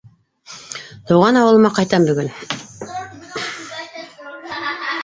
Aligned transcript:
Тыуған 1.11 1.37
ауылыма 1.41 1.71
ҡайтам 1.75 2.09
бөгөн. 2.09 2.33